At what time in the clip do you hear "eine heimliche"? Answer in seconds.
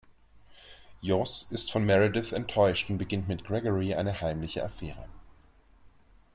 3.93-4.63